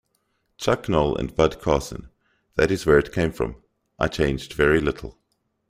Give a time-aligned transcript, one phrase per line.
[0.57, 3.57] Chuck Noll and Bud Carson-that is where it came from,
[3.99, 5.19] I changed very little.